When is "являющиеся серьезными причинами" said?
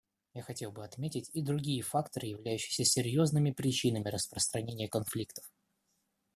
2.25-4.09